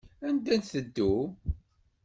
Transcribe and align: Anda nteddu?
Anda 0.27 0.55
nteddu? 0.59 1.11